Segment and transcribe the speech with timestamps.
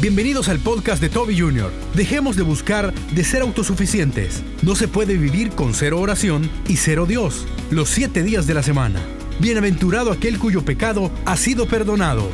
[0.00, 1.70] Bienvenidos al podcast de Toby Jr.
[1.94, 4.42] Dejemos de buscar de ser autosuficientes.
[4.62, 7.44] No se puede vivir con cero oración y cero Dios.
[7.70, 8.98] Los siete días de la semana.
[9.40, 12.30] Bienaventurado aquel cuyo pecado ha sido perdonado.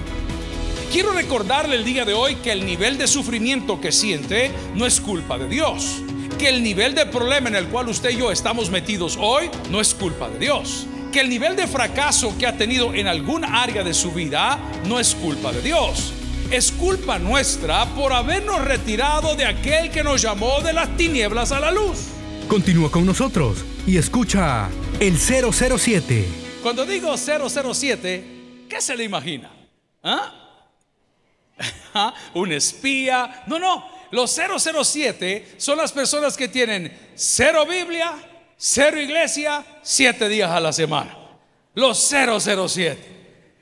[0.92, 5.00] Quiero recordarle el día de hoy que el nivel de sufrimiento que siente no es
[5.00, 6.02] culpa de Dios.
[6.38, 9.80] Que el nivel de problema en el cual usted y yo estamos metidos hoy no
[9.80, 10.86] es culpa de Dios.
[11.12, 14.56] Que el nivel de fracaso que ha tenido en algún área de su vida
[14.86, 16.12] no es culpa de Dios
[16.50, 21.60] es culpa nuestra por habernos retirado de aquel que nos llamó de las tinieblas a
[21.60, 22.08] la luz.
[22.48, 24.68] Continúa con nosotros y escucha
[25.00, 26.28] el 007.
[26.62, 29.50] Cuando digo 007, ¿qué se le imagina?
[30.02, 30.32] ¿Ah?
[31.94, 32.14] ¿Ah?
[32.34, 33.44] ¿Un espía?
[33.46, 33.88] No, no.
[34.12, 38.12] Los 007 son las personas que tienen cero Biblia,
[38.56, 41.16] cero iglesia, siete días a la semana.
[41.74, 43.15] Los 007.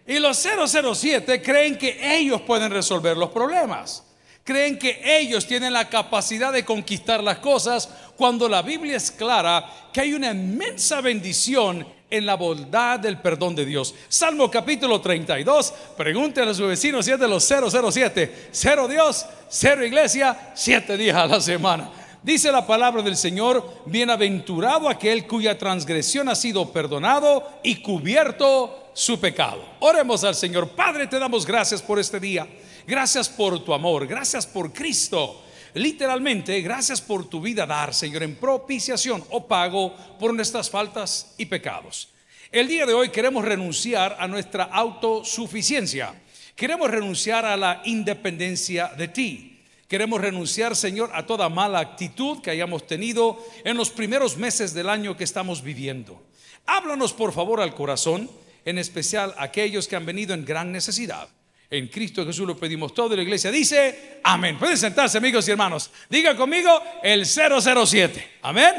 [0.06, 4.04] Y los 007 creen que ellos pueden resolver los problemas.
[4.44, 9.64] Creen que ellos tienen la capacidad de conquistar las cosas cuando la Biblia es clara
[9.90, 13.94] que hay una inmensa bendición en la bondad del perdón de Dios.
[14.08, 18.48] Salmo capítulo 32, pregúntenle a su vecino si es de los 007.
[18.52, 21.90] Cero Dios, cero iglesia, siete días a la semana.
[22.22, 29.20] Dice la palabra del Señor, bienaventurado aquel cuya transgresión ha sido perdonado y cubierto su
[29.20, 29.62] pecado.
[29.80, 30.70] Oremos al Señor.
[30.70, 32.48] Padre, te damos gracias por este día.
[32.86, 34.06] Gracias por tu amor.
[34.06, 35.42] Gracias por Cristo.
[35.74, 41.46] Literalmente, gracias por tu vida dar, Señor, en propiciación o pago por nuestras faltas y
[41.46, 42.08] pecados.
[42.52, 46.14] El día de hoy queremos renunciar a nuestra autosuficiencia.
[46.54, 49.62] Queremos renunciar a la independencia de ti.
[49.88, 54.88] Queremos renunciar, Señor, a toda mala actitud que hayamos tenido en los primeros meses del
[54.88, 56.22] año que estamos viviendo.
[56.66, 58.30] Háblanos, por favor, al corazón
[58.64, 61.28] en especial aquellos que han venido en gran necesidad.
[61.70, 63.16] En Cristo Jesús lo pedimos todo.
[63.16, 64.58] La iglesia dice, amén.
[64.58, 65.90] Pueden sentarse, amigos y hermanos.
[66.08, 66.70] Diga conmigo
[67.02, 68.38] el 007.
[68.42, 68.74] Amén.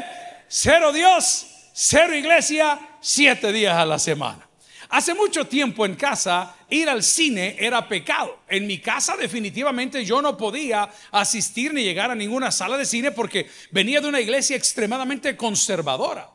[0.48, 4.48] Cero Dios, cero iglesia, siete días a la semana.
[4.88, 8.38] Hace mucho tiempo en casa ir al cine era pecado.
[8.48, 13.10] En mi casa definitivamente yo no podía asistir ni llegar a ninguna sala de cine
[13.10, 16.30] porque venía de una iglesia extremadamente conservadora.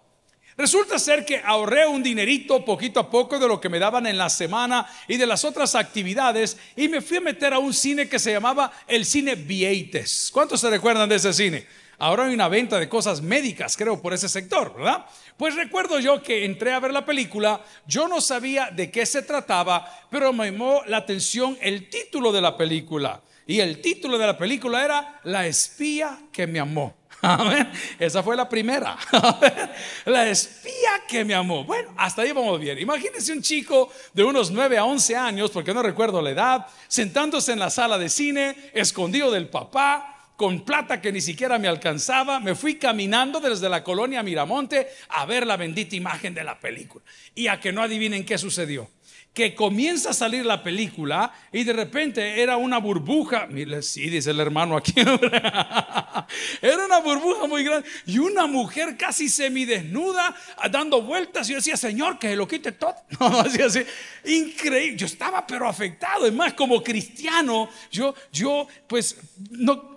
[0.61, 4.15] Resulta ser que ahorré un dinerito poquito a poco de lo que me daban en
[4.15, 8.07] la semana y de las otras actividades y me fui a meter a un cine
[8.07, 10.29] que se llamaba el cine Vieites.
[10.31, 11.65] ¿Cuántos se recuerdan de ese cine?
[11.97, 15.07] Ahora hay una venta de cosas médicas, creo, por ese sector, ¿verdad?
[15.35, 19.23] Pues recuerdo yo que entré a ver la película, yo no sabía de qué se
[19.23, 23.23] trataba, pero me llamó la atención el título de la película.
[23.47, 27.00] Y el título de la película era La espía que me amó.
[27.99, 28.97] Esa fue la primera.
[30.05, 31.63] La espía que me amó.
[31.63, 32.79] Bueno, hasta ahí vamos bien.
[32.79, 37.51] Imagínense un chico de unos 9 a 11 años, porque no recuerdo la edad, sentándose
[37.53, 42.39] en la sala de cine, escondido del papá, con plata que ni siquiera me alcanzaba,
[42.39, 47.05] me fui caminando desde la colonia Miramonte a ver la bendita imagen de la película.
[47.35, 48.89] Y a que no adivinen qué sucedió
[49.33, 54.31] que comienza a salir la película y de repente era una burbuja, mire, sí, dice
[54.31, 54.93] el hermano aquí,
[56.61, 60.35] era una burbuja muy grande y una mujer casi semidesnuda
[60.69, 62.95] dando vueltas y yo decía, Señor, que lo quite todo.
[63.19, 63.81] No, así, así,
[64.25, 69.15] increíble, yo estaba pero afectado, es más, como cristiano, yo, yo, pues,
[69.51, 69.90] no,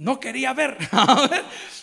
[0.00, 0.76] no quería ver.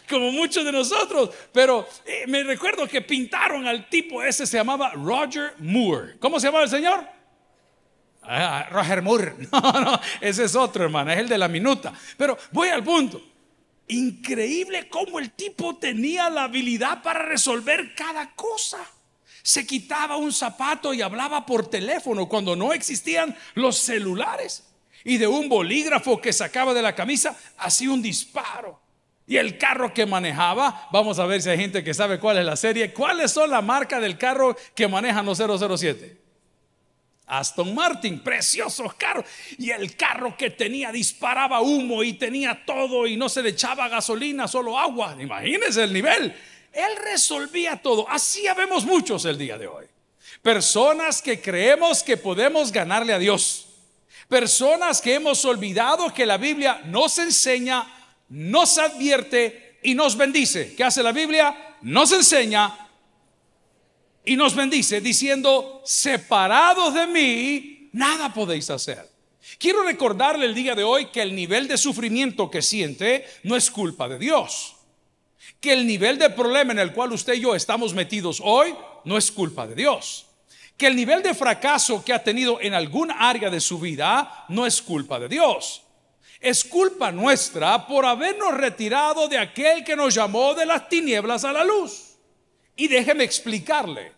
[0.09, 1.29] como muchos de nosotros.
[1.53, 6.17] Pero eh, me recuerdo que pintaron al tipo ese, se llamaba Roger Moore.
[6.19, 7.07] ¿Cómo se llamaba el señor?
[8.23, 9.35] Ah, Roger Moore.
[9.51, 11.93] No, no, ese es otro hermano, es el de la minuta.
[12.17, 13.21] Pero voy al punto.
[13.89, 18.79] Increíble cómo el tipo tenía la habilidad para resolver cada cosa.
[19.43, 24.66] Se quitaba un zapato y hablaba por teléfono cuando no existían los celulares.
[25.07, 28.77] Y de un bolígrafo que sacaba de la camisa hacía un disparo.
[29.25, 32.45] Y el carro que manejaba, vamos a ver si hay gente que sabe cuál es
[32.45, 32.91] la serie.
[32.91, 36.17] ¿Cuáles son la marca del carro que manejan los 007?
[37.25, 39.23] Aston Martin, preciosos carros.
[39.57, 43.87] Y el carro que tenía disparaba humo y tenía todo y no se le echaba
[43.87, 45.15] gasolina, solo agua.
[45.17, 46.35] Imagínense el nivel.
[46.73, 48.09] Él resolvía todo.
[48.09, 49.85] Así vemos muchos el día de hoy.
[50.41, 53.66] Personas que creemos que podemos ganarle a Dios.
[54.27, 57.93] Personas que hemos olvidado que la Biblia nos enseña
[58.29, 60.75] nos advierte y nos bendice.
[60.75, 61.75] ¿Qué hace la Biblia?
[61.81, 62.89] Nos enseña
[64.25, 69.09] y nos bendice diciendo, separados de mí, nada podéis hacer.
[69.57, 73.71] Quiero recordarle el día de hoy que el nivel de sufrimiento que siente no es
[73.71, 74.75] culpa de Dios.
[75.61, 78.75] Que el nivel de problema en el cual usted y yo estamos metidos hoy
[79.05, 80.26] no es culpa de Dios.
[80.77, 84.65] Que el nivel de fracaso que ha tenido en algún área de su vida no
[84.65, 85.83] es culpa de Dios
[86.39, 91.51] Es culpa nuestra por habernos retirado de aquel que nos llamó de las tinieblas a
[91.51, 92.17] la luz.
[92.75, 94.13] Y déjeme explicarle.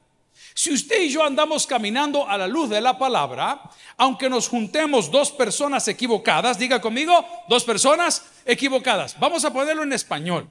[0.54, 3.62] Si usted y yo andamos caminando a la luz de la palabra,
[3.96, 9.18] aunque nos juntemos dos personas equivocadas, diga conmigo, dos personas equivocadas.
[9.20, 10.50] Vamos a ponerlo en español.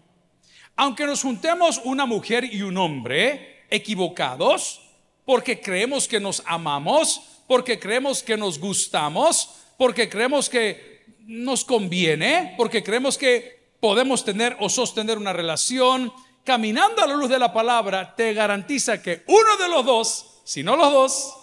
[0.76, 4.87] Aunque nos juntemos una mujer y un hombre equivocados,
[5.28, 12.54] porque creemos que nos amamos, porque creemos que nos gustamos, porque creemos que nos conviene,
[12.56, 16.10] porque creemos que podemos tener o sostener una relación,
[16.44, 20.62] caminando a la luz de la palabra, te garantiza que uno de los dos, si
[20.62, 21.36] no los dos,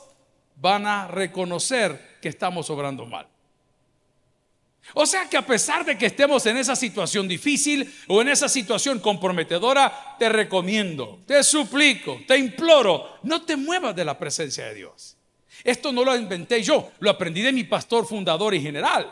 [0.55, 3.27] van a reconocer que estamos obrando mal.
[4.93, 8.47] O sea que a pesar de que estemos en esa situación difícil o en esa
[8.47, 14.75] situación comprometedora, te recomiendo, te suplico, te imploro, no te muevas de la presencia de
[14.75, 15.17] Dios.
[15.63, 19.11] Esto no lo inventé yo, lo aprendí de mi pastor fundador y general.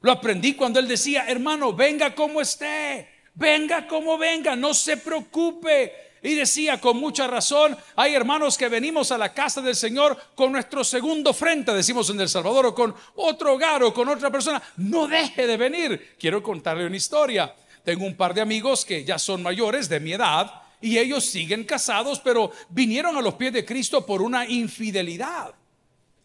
[0.00, 3.08] Lo aprendí cuando él decía, hermano, venga como esté.
[3.34, 6.09] Venga como venga, no se preocupe.
[6.22, 10.52] Y decía con mucha razón, hay hermanos que venimos a la casa del Señor con
[10.52, 14.62] nuestro segundo frente, decimos en El Salvador, o con otro hogar o con otra persona.
[14.76, 16.16] No deje de venir.
[16.18, 17.54] Quiero contarle una historia.
[17.84, 21.64] Tengo un par de amigos que ya son mayores de mi edad y ellos siguen
[21.64, 25.54] casados, pero vinieron a los pies de Cristo por una infidelidad.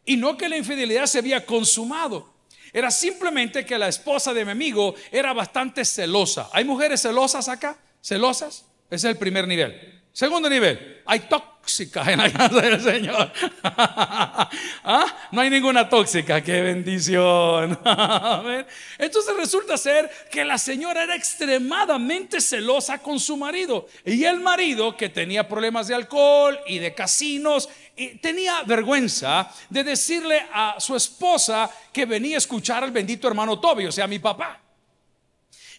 [0.05, 2.35] Y no que la infidelidad se había consumado,
[2.75, 6.49] era simplemente que la esposa de mi amigo era bastante celosa.
[6.51, 7.77] ¿Hay mujeres celosas acá?
[8.01, 8.65] ¿Celosas?
[8.89, 9.95] Ese es el primer nivel.
[10.15, 13.33] Segundo nivel, hay tóxicas en la casa del Señor.
[13.63, 15.27] ¿Ah?
[15.29, 17.77] No hay ninguna tóxica, qué bendición.
[18.97, 23.87] Entonces resulta ser que la señora era extremadamente celosa con su marido.
[24.05, 27.67] Y el marido, que tenía problemas de alcohol y de casinos,
[28.21, 33.87] tenía vergüenza de decirle a su esposa que venía a escuchar al bendito hermano Toby,
[33.87, 34.64] o sea, mi papá.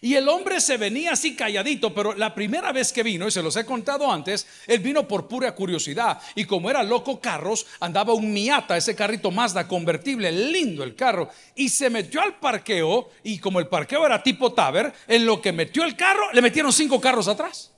[0.01, 3.41] Y el hombre se venía así calladito, pero la primera vez que vino, y se
[3.41, 6.19] los he contado antes, él vino por pura curiosidad.
[6.35, 11.29] Y como era loco carros, andaba un Miata, ese carrito Mazda convertible, lindo el carro.
[11.55, 15.51] Y se metió al parqueo, y como el parqueo era tipo Taber, en lo que
[15.51, 17.71] metió el carro, le metieron cinco carros atrás.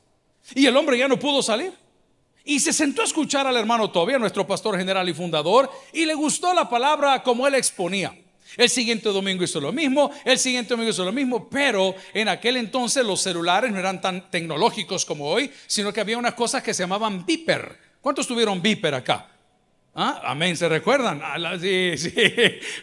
[0.55, 1.73] Y el hombre ya no pudo salir.
[2.43, 6.15] Y se sentó a escuchar al hermano Tobia, nuestro pastor general y fundador, y le
[6.15, 8.17] gustó la palabra como él exponía.
[8.57, 12.57] El siguiente domingo hizo lo mismo, el siguiente domingo hizo lo mismo, pero en aquel
[12.57, 16.73] entonces los celulares no eran tan tecnológicos como hoy, sino que había unas cosas que
[16.73, 17.77] se llamaban Viper.
[18.01, 19.29] ¿Cuántos tuvieron Viper acá?
[19.95, 20.21] ¿Ah?
[20.23, 21.21] Amén, ¿se recuerdan?
[21.23, 21.37] Ah,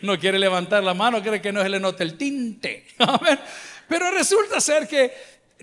[0.03, 2.87] no quiere levantar la mano, quiere que no se le note el tinte.
[3.89, 5.13] Pero resulta ser que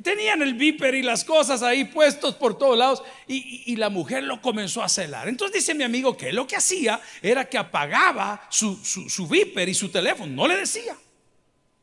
[0.02, 4.42] Tenían el viper y las cosas ahí puestos por todos lados y, la mujer lo
[4.42, 5.28] comenzó a celar.
[5.28, 9.74] Entonces dice mi amigo que lo que hacía era que apagaba su, su, viper y
[9.74, 10.96] su teléfono, no le decía.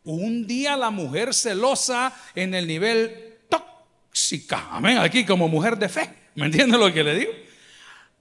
[0.02, 6.10] Un día la mujer celosa en el nivel tóxica, amén, aquí como mujer de fe,
[6.34, 7.32] ¿me entiende lo que le digo?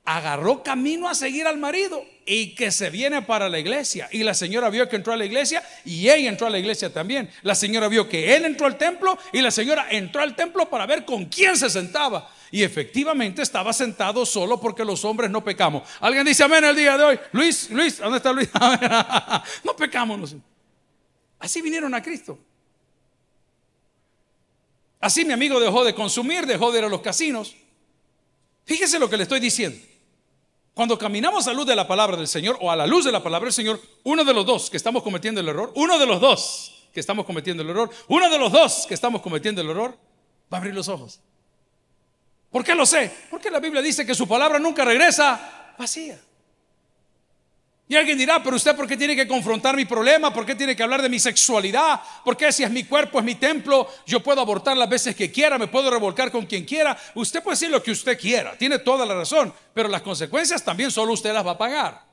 [0.09, 4.09] Agarró camino a seguir al marido y que se viene para la iglesia.
[4.11, 6.91] Y la señora vio que entró a la iglesia y ella entró a la iglesia
[6.91, 7.29] también.
[7.44, 10.88] La señora vio que él entró al templo y la señora entró al templo para
[10.88, 12.27] ver con quién se sentaba.
[12.50, 15.88] Y efectivamente estaba sentado solo porque los hombres no pecamos.
[16.00, 17.19] Alguien dice amén el día de hoy.
[17.31, 18.50] Luis, Luis, ¿dónde está Luis?
[19.63, 20.35] no pecamos.
[21.38, 22.39] Así vinieron a Cristo.
[25.00, 27.55] Así mi amigo dejó de consumir, dejó de ir a los casinos.
[28.65, 29.79] Fíjese lo que le estoy diciendo.
[30.79, 33.21] Cuando caminamos a luz de la palabra del Señor o a la luz de la
[33.21, 36.21] palabra del Señor, uno de los dos que estamos cometiendo el error, uno de los
[36.21, 39.98] dos que estamos cometiendo el error, uno de los dos que estamos cometiendo el error,
[40.50, 41.19] va a abrir los ojos.
[42.50, 43.12] ¿Por qué lo sé?
[43.29, 46.17] Porque la Biblia dice que su palabra nunca regresa vacía.
[47.91, 50.75] Y alguien dirá, pero usted por qué tiene que confrontar mi problema, por qué tiene
[50.75, 54.19] que hablar de mi sexualidad, por qué si es mi cuerpo, es mi templo, yo
[54.19, 56.96] puedo abortar las veces que quiera, me puedo revolcar con quien quiera.
[57.15, 60.91] Usted puede decir lo que usted quiera, tiene toda la razón, pero las consecuencias también
[60.91, 62.03] solo usted las va a pagar.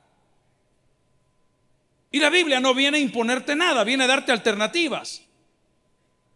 [2.09, 5.21] Y la Biblia no viene a imponerte nada, viene a darte alternativas.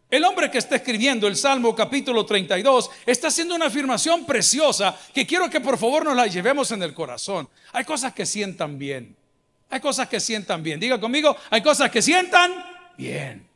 [0.08, 5.26] El hombre que está escribiendo el Salmo capítulo 32 está haciendo una afirmación preciosa que
[5.26, 7.48] quiero que por favor nos la llevemos en el corazón.
[7.72, 9.16] Hay cosas que sientan bien.
[9.72, 10.78] Hay cosas que sientan bien.
[10.78, 12.52] Diga conmigo, hay cosas que sientan
[12.98, 13.48] bien.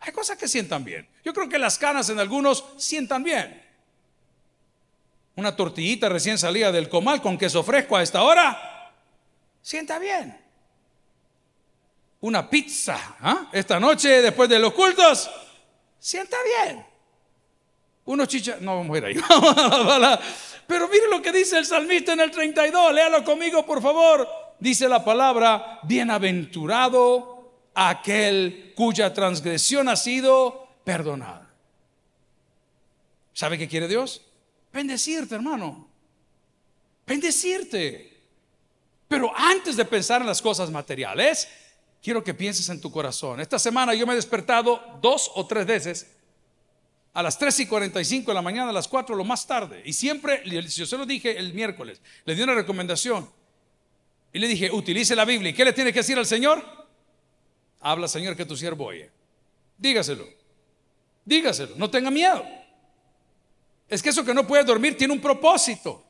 [0.00, 1.06] Hay cosas que sientan bien.
[1.22, 3.62] Yo creo que las canas en algunos sientan bien.
[5.36, 8.90] Una tortillita recién salida del comal con queso fresco a esta hora,
[9.60, 10.34] sienta bien.
[12.20, 13.50] Una pizza ¿ah?
[13.52, 15.30] esta noche después de los cultos,
[15.98, 16.86] sienta bien.
[18.06, 19.14] Unos chichas, no vamos a ir ahí.
[20.66, 24.88] Pero mire lo que dice el salmista en el 32, léalo conmigo por favor dice
[24.88, 31.50] la palabra, bienaventurado aquel cuya transgresión ha sido perdonada.
[33.32, 34.22] ¿Sabe qué quiere Dios?
[34.72, 35.88] Bendecirte, hermano.
[37.06, 38.20] Bendecirte.
[39.08, 41.48] Pero antes de pensar en las cosas materiales,
[42.02, 43.40] quiero que pienses en tu corazón.
[43.40, 46.16] Esta semana yo me he despertado dos o tres veces
[47.12, 49.82] a las 3 y 45 de la mañana, a las 4 lo más tarde.
[49.84, 53.28] Y siempre, yo se lo dije el miércoles, le di una recomendación.
[54.32, 55.50] Y le dije, utilice la Biblia.
[55.50, 56.64] ¿Y qué le tiene que decir al Señor?
[57.80, 59.10] Habla, Señor, que tu siervo oye.
[59.76, 60.26] Dígaselo.
[61.24, 61.74] Dígaselo.
[61.76, 62.44] No tenga miedo.
[63.88, 66.04] Es que eso que no puedes dormir tiene un propósito.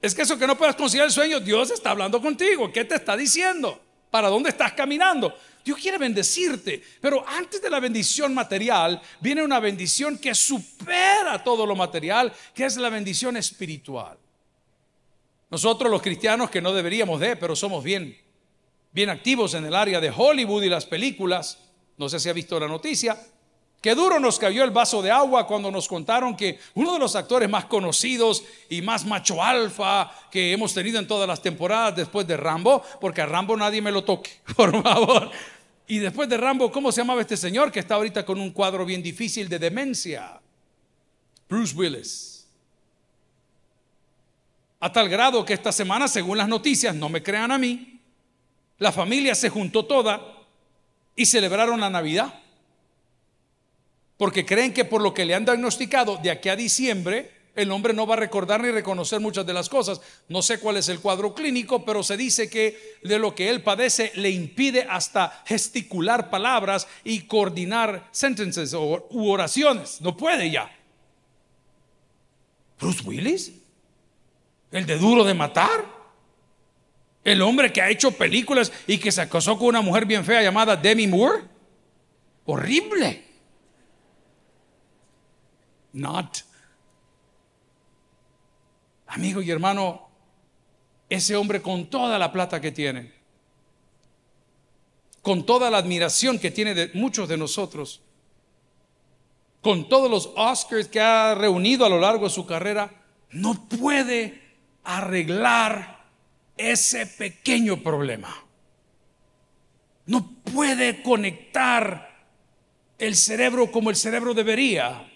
[0.00, 2.72] Es que eso que no puedes conciliar el sueño, Dios está hablando contigo.
[2.72, 3.80] ¿Qué te está diciendo?
[4.10, 5.34] ¿Para dónde estás caminando?
[5.64, 11.66] Dios quiere bendecirte, pero antes de la bendición material viene una bendición que supera todo
[11.66, 14.16] lo material, que es la bendición espiritual.
[15.50, 18.16] Nosotros los cristianos que no deberíamos de, pero somos bien
[18.92, 21.58] bien activos en el área de Hollywood y las películas,
[21.96, 23.16] no sé si ha visto la noticia,
[23.80, 27.16] Qué duro nos cayó el vaso de agua cuando nos contaron que uno de los
[27.16, 32.26] actores más conocidos y más macho alfa que hemos tenido en todas las temporadas después
[32.26, 35.30] de Rambo, porque a Rambo nadie me lo toque, por favor.
[35.86, 38.84] Y después de Rambo, ¿cómo se llamaba este señor que está ahorita con un cuadro
[38.84, 40.38] bien difícil de demencia?
[41.48, 42.29] Bruce Willis.
[44.80, 48.00] A tal grado que esta semana, según las noticias, no me crean a mí,
[48.78, 50.20] la familia se juntó toda
[51.14, 52.34] y celebraron la Navidad
[54.20, 57.94] porque creen que por lo que le han diagnosticado de aquí a diciembre, el hombre
[57.94, 60.00] no va a recordar ni reconocer muchas de las cosas.
[60.28, 63.62] No sé cuál es el cuadro clínico, pero se dice que de lo que él
[63.62, 70.02] padece le impide hasta gesticular palabras y coordinar sentences u oraciones.
[70.02, 70.70] No puede ya.
[72.78, 73.52] Bruce Willis,
[74.70, 75.84] el de duro de matar,
[77.24, 80.42] el hombre que ha hecho películas y que se acosó con una mujer bien fea
[80.42, 81.44] llamada Demi Moore.
[82.46, 83.24] Horrible.
[85.92, 86.38] Not.
[89.08, 90.08] Amigo y hermano,
[91.08, 93.12] ese hombre con toda la plata que tiene,
[95.20, 98.00] con toda la admiración que tiene de muchos de nosotros,
[99.60, 102.90] con todos los Oscars que ha reunido a lo largo de su carrera,
[103.30, 104.49] no puede
[104.84, 106.04] arreglar
[106.56, 108.44] ese pequeño problema.
[110.06, 112.10] No puede conectar
[112.98, 115.06] el cerebro como el cerebro debería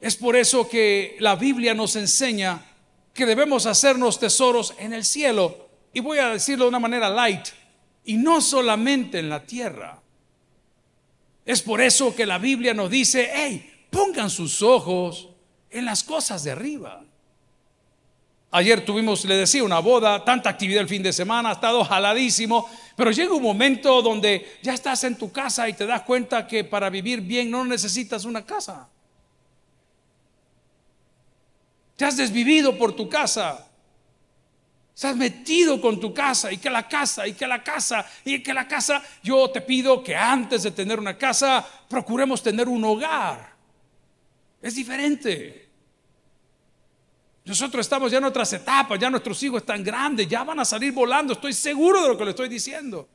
[0.00, 2.64] es por eso que la Biblia nos enseña
[3.12, 5.68] que debemos hacernos tesoros en el cielo.
[5.92, 7.48] Y voy a decirlo de una manera light,
[8.04, 10.00] y no solamente en la tierra.
[11.44, 15.28] Es por eso que la Biblia nos dice, hey, pongan sus ojos
[15.68, 17.04] en las cosas de arriba.
[18.52, 22.68] Ayer tuvimos, le decía, una boda, tanta actividad el fin de semana, ha estado jaladísimo,
[22.96, 26.64] pero llega un momento donde ya estás en tu casa y te das cuenta que
[26.64, 28.88] para vivir bien no necesitas una casa.
[31.94, 33.68] Te has desvivido por tu casa.
[35.02, 38.52] Has metido con tu casa y que la casa y que la casa y que
[38.52, 39.02] la casa.
[39.22, 43.54] Yo te pido que antes de tener una casa procuremos tener un hogar.
[44.60, 45.69] Es diferente.
[47.50, 50.92] Nosotros estamos ya en otras etapas, ya nuestros hijos están grandes, ya van a salir
[50.92, 53.08] volando, estoy seguro de lo que le estoy diciendo.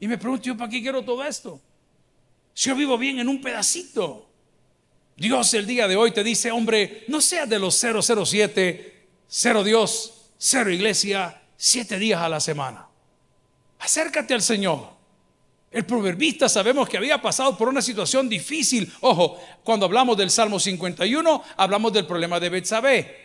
[0.00, 1.60] Y me pregunto, ¿yo para qué quiero todo esto?
[2.54, 4.30] Si yo vivo bien en un pedacito.
[5.14, 10.30] Dios el día de hoy te dice, hombre, no seas de los 007, cero Dios,
[10.38, 12.86] cero iglesia, siete días a la semana.
[13.78, 14.88] Acércate al Señor.
[15.70, 18.90] El proverbista sabemos que había pasado por una situación difícil.
[19.00, 23.21] Ojo, cuando hablamos del Salmo 51, hablamos del problema de Betsabé.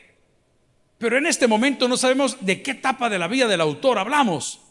[0.97, 4.61] Pero en este momento no sabemos de qué etapa de la vida del autor hablamos.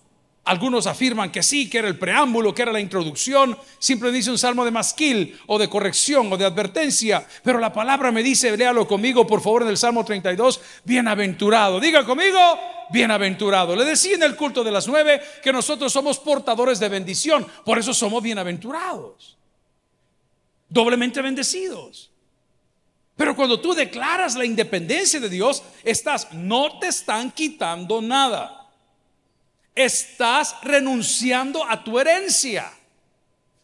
[0.47, 3.59] Algunos afirman que sí, que era el preámbulo, que era la introducción.
[3.81, 7.27] Siempre dice un salmo de masquil o de corrección o de advertencia.
[7.43, 11.81] Pero la palabra me dice, léalo conmigo por favor en el Salmo 32, bienaventurado.
[11.81, 12.39] Diga conmigo,
[12.91, 13.75] bienaventurado.
[13.75, 17.45] Le decía en el culto de las nueve que nosotros somos portadores de bendición.
[17.65, 19.37] Por eso somos bienaventurados.
[20.69, 22.13] Doblemente bendecidos.
[23.17, 28.57] Pero cuando tú declaras la independencia de Dios, estás, no te están quitando nada
[29.77, 32.73] estás renunciando a tu herencia.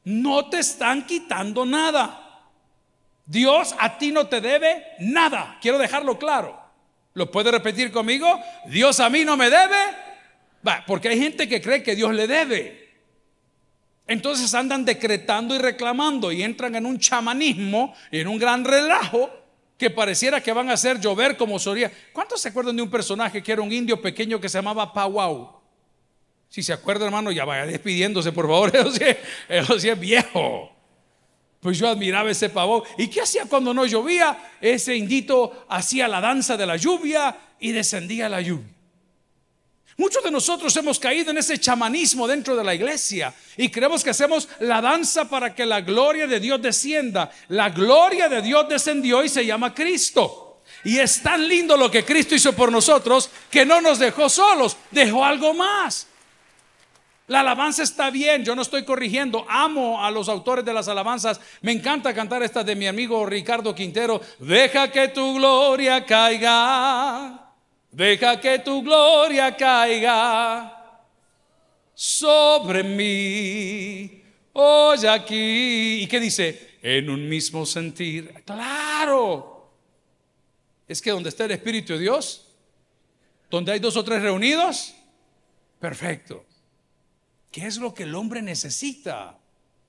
[0.04, 2.18] No te están quitando nada.
[3.24, 5.58] Dios a ti no te debe nada.
[5.60, 6.60] Quiero dejarlo claro.
[7.14, 8.38] ¿Lo puede repetir conmigo?
[8.66, 10.12] Dios a mí no me debe.
[10.86, 12.82] porque hay gente que cree que Dios le debe.
[14.06, 19.30] Entonces andan decretando y reclamando y entran en un chamanismo, en un gran relajo
[19.82, 21.90] que pareciera que van a hacer llover como solía.
[22.12, 25.60] ¿Cuántos se acuerdan de un personaje que era un indio pequeño que se llamaba Powwow?
[26.48, 28.70] Si se acuerda, hermano, ya vaya despidiéndose, por favor.
[29.48, 30.70] Eso sí, es viejo.
[31.58, 32.84] Pues yo admiraba ese pavón.
[32.96, 34.52] ¿Y qué hacía cuando no llovía?
[34.60, 38.68] Ese indito hacía la danza de la lluvia y descendía la lluvia.
[39.96, 44.10] Muchos de nosotros hemos caído en ese chamanismo dentro de la iglesia y creemos que
[44.10, 47.30] hacemos la danza para que la gloria de Dios descienda.
[47.48, 50.62] La gloria de Dios descendió y se llama Cristo.
[50.84, 54.76] Y es tan lindo lo que Cristo hizo por nosotros que no nos dejó solos,
[54.90, 56.08] dejó algo más.
[57.28, 61.40] La alabanza está bien, yo no estoy corrigiendo, amo a los autores de las alabanzas,
[61.60, 67.41] me encanta cantar esta de mi amigo Ricardo Quintero, deja que tu gloria caiga,
[67.92, 70.98] deja que tu gloria caiga
[71.94, 74.22] sobre mí,
[74.54, 76.78] oye aquí, ¿y qué dice?
[76.82, 79.70] En un mismo sentir, claro,
[80.88, 82.48] es que donde está el Espíritu de Dios,
[83.50, 84.94] donde hay dos o tres reunidos,
[85.78, 86.44] perfecto.
[87.52, 89.38] ¿Qué es lo que el hombre necesita?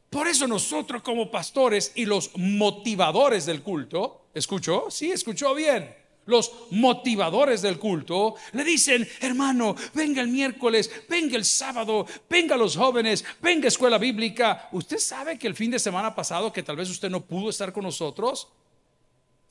[0.10, 4.92] Por eso nosotros como pastores y los motivadores del culto, ¿escuchó?
[4.92, 6.03] Sí, escuchó bien.
[6.26, 12.78] Los motivadores del culto le dicen, hermano, venga el miércoles, venga el sábado, venga los
[12.78, 14.70] jóvenes, venga escuela bíblica.
[14.72, 17.74] ¿Usted sabe que el fin de semana pasado, que tal vez usted no pudo estar
[17.74, 18.48] con nosotros,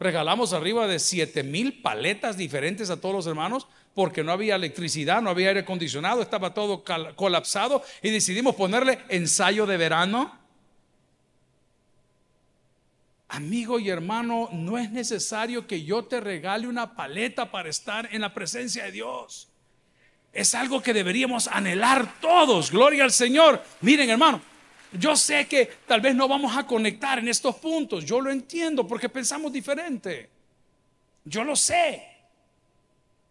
[0.01, 3.67] regalamos arriba de 7 mil paletas diferentes a todos los hermanos?
[3.95, 6.83] porque no había electricidad, no había aire acondicionado, estaba todo
[7.15, 10.42] colapsado y decidimos ponerle ensayo de verano.
[13.33, 18.21] Amigo y hermano, no es necesario que yo te regale una paleta para estar en
[18.21, 19.49] la presencia de Dios.
[20.35, 22.71] Es algo que deberíamos anhelar todos.
[22.71, 23.65] Gloria al Señor.
[23.81, 24.39] Miren, hermano,
[24.93, 28.05] yo sé que tal vez no vamos a conectar en estos puntos.
[28.05, 30.29] Yo lo entiendo porque pensamos diferente.
[31.25, 32.07] Yo lo sé.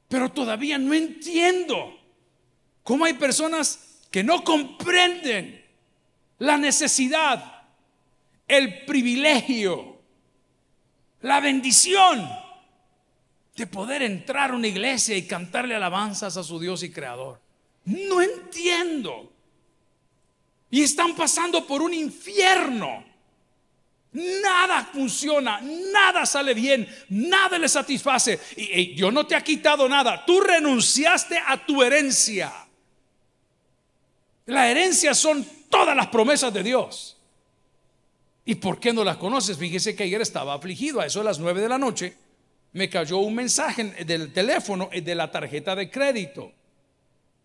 [0.08, 1.96] Pero todavía no entiendo
[2.82, 5.64] cómo hay personas que no comprenden
[6.40, 7.68] la necesidad,
[8.48, 9.91] el privilegio,
[11.22, 12.30] la bendición
[13.56, 17.40] de poder entrar a una iglesia y cantarle alabanzas a su Dios y Creador.
[17.86, 19.32] No entiendo.
[20.70, 23.12] Y están pasando por un infierno
[24.14, 28.40] Nada funciona, nada sale bien, nada le satisface.
[28.58, 32.52] Y, yo no te ha quitado nada, tú renunciaste a tu herencia.
[34.48, 37.18] La herencia son todas las promesas de Dios.
[38.46, 39.58] ¿Y por qué no las conoces?
[39.58, 42.16] Fíjese que ayer estaba afligido, a eso de las nueve de la noche,
[42.74, 46.52] me cayó un mensaje del teléfono de la tarjeta de crédito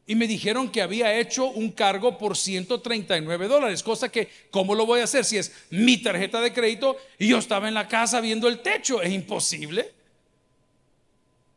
[0.08, 4.86] y me dijeron que había hecho un cargo por 139 dólares, cosa que, ¿cómo lo
[4.86, 8.20] voy a hacer si es mi tarjeta de crédito y yo estaba en la casa
[8.20, 9.02] viendo el techo?
[9.02, 9.92] Es imposible.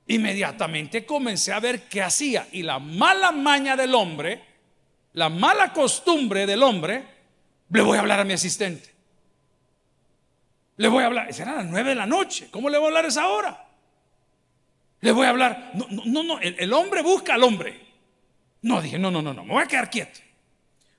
[0.08, 4.42] Inmediatamente comencé a ver qué hacía y la mala maña del hombre,
[5.14, 7.04] la mala costumbre del hombre,
[7.70, 8.99] le voy a hablar a mi asistente.
[10.80, 13.04] Le voy a hablar, será las 9 de la noche, ¿cómo le voy a hablar
[13.04, 13.66] a esa hora?
[15.02, 17.86] Le voy a hablar, no, no, no, el hombre busca al hombre.
[18.62, 20.22] No, dije, no, no, no, no, me voy a quedar quieto.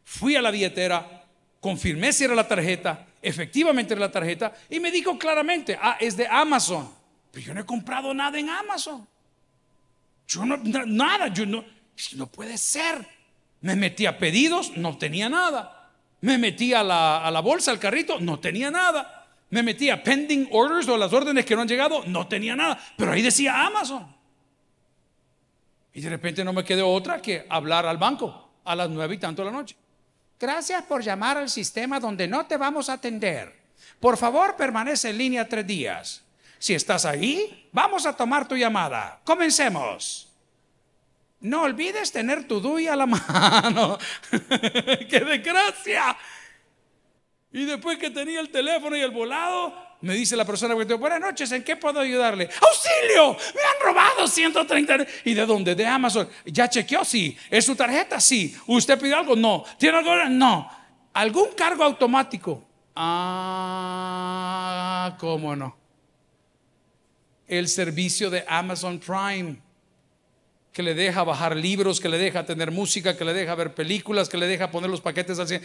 [0.04, 1.24] Fui a la billetera,
[1.60, 6.14] confirmé si era la tarjeta, efectivamente era la tarjeta, y me dijo claramente, ah, es
[6.14, 6.92] de Amazon.
[7.32, 9.08] Pero yo no he comprado nada en Amazon.
[10.28, 11.64] Yo no, nada, yo no,
[12.16, 13.06] no puede ser.
[13.62, 15.90] Me metí a pedidos, no tenía nada.
[16.20, 19.16] Me metí a la, a la bolsa, al carrito, no tenía nada.
[19.50, 22.78] Me metí a pending orders o las órdenes que no han llegado, no tenía nada.
[22.96, 24.14] Pero ahí decía Amazon.
[25.92, 29.18] Y de repente no me quedó otra que hablar al banco a las nueve y
[29.18, 29.74] tanto de la noche.
[30.38, 33.58] Gracias por llamar al sistema donde no te vamos a atender.
[33.98, 36.22] Por favor, permanece en línea tres días.
[36.58, 39.20] Si estás ahí, vamos a tomar tu llamada.
[39.24, 40.28] Comencemos.
[41.40, 43.98] No olvides tener tu DUI a la mano.
[45.08, 46.16] ¡Qué desgracia!
[47.52, 51.50] Y después que tenía el teléfono y el volado, me dice la persona buenas noches,
[51.52, 52.44] ¿en qué puedo ayudarle?
[52.44, 53.36] ¡Auxilio!
[53.54, 55.06] Me han robado 130.
[55.24, 55.74] ¿Y de dónde?
[55.74, 56.28] De Amazon.
[56.46, 57.04] ¿Ya chequeó?
[57.04, 57.36] Sí.
[57.50, 58.20] ¿Es su tarjeta?
[58.20, 58.56] Sí.
[58.66, 59.34] ¿Usted pidió algo?
[59.34, 59.64] No.
[59.78, 60.14] ¿Tiene algo?
[60.28, 60.70] No.
[61.12, 62.64] ¿Algún cargo automático?
[62.94, 64.36] Ah,
[65.18, 65.76] ¿cómo no?
[67.48, 69.60] El servicio de Amazon Prime
[70.72, 74.28] que le deja bajar libros, que le deja tener música, que le deja ver películas,
[74.28, 75.60] que le deja poner los paquetes así.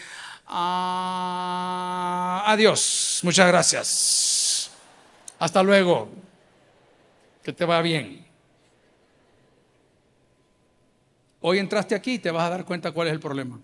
[0.48, 4.72] Ah, adiós, muchas gracias.
[5.38, 6.10] Hasta luego.
[7.44, 8.26] Que te va bien.
[11.42, 13.60] Hoy entraste aquí y te vas a dar cuenta cuál es el problema.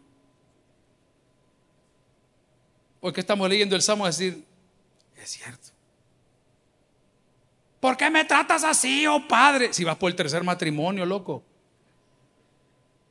[3.00, 4.46] Hoy que estamos leyendo el Salmo, decir,
[5.18, 5.70] es cierto.
[7.82, 9.74] ¿Por qué me tratas así, oh Padre?
[9.74, 11.44] Si vas por el tercer matrimonio, loco.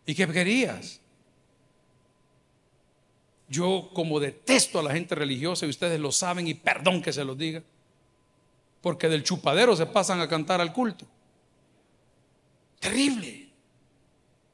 [0.06, 1.00] ¿Y qué querías?
[3.48, 7.24] Yo como detesto a la gente religiosa y ustedes lo saben y perdón que se
[7.24, 7.64] los diga,
[8.80, 11.04] porque del chupadero se pasan a cantar al culto.
[12.78, 13.50] Terrible.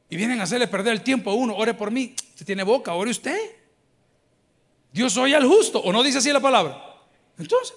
[0.08, 1.54] Y vienen a hacerle perder el tiempo a uno.
[1.54, 2.14] Ore por mí.
[2.30, 3.38] Usted tiene boca, ore usted.
[4.92, 5.78] Dios oye al justo.
[5.80, 6.82] ¿O no dice así la palabra?
[7.38, 7.76] Entonces,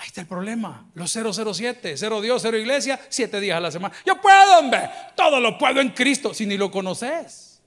[0.00, 0.88] ahí está el problema.
[0.94, 3.94] Los 007, cero Dios, cero iglesia, siete días a la semana.
[4.06, 4.88] Yo puedo, hombre.
[5.14, 6.32] Todo lo puedo en Cristo.
[6.32, 7.60] Si ni lo conoces.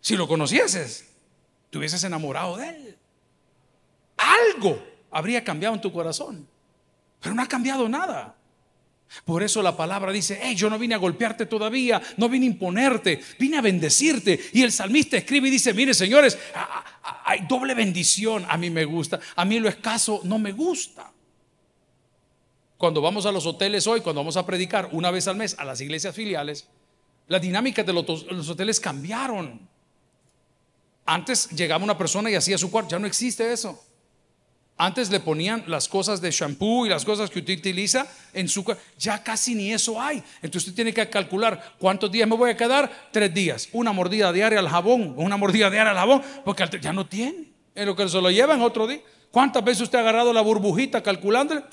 [0.00, 1.08] Si lo conocieses,
[1.70, 2.98] te hubieses enamorado de él.
[4.16, 6.48] Algo habría cambiado en tu corazón.
[7.20, 8.34] Pero no ha cambiado nada.
[9.24, 12.50] Por eso la palabra dice, hey, yo no vine a golpearte todavía, no vine a
[12.50, 14.38] imponerte, vine a bendecirte.
[14.52, 16.38] Y el salmista escribe y dice, mire señores,
[17.24, 21.10] hay doble bendición, a mí me gusta, a mí lo escaso no me gusta.
[22.76, 25.64] Cuando vamos a los hoteles hoy, cuando vamos a predicar una vez al mes a
[25.64, 26.68] las iglesias filiales,
[27.26, 29.68] las dinámicas de los hoteles cambiaron.
[31.04, 33.82] Antes llegaba una persona y hacía su cuarto, ya no existe eso.
[34.80, 38.64] Antes le ponían las cosas de shampoo y las cosas que usted utiliza en su.
[38.96, 40.22] Ya casi ni eso hay.
[40.36, 43.08] Entonces usted tiene que calcular cuántos días me voy a quedar.
[43.10, 43.68] Tres días.
[43.72, 45.14] Una mordida diaria al jabón.
[45.16, 46.22] Una mordida diaria al jabón.
[46.44, 47.50] Porque ya no tiene.
[47.74, 49.00] En lo que se lo llevan otro día.
[49.32, 51.64] ¿Cuántas veces usted ha agarrado la burbujita calculándole?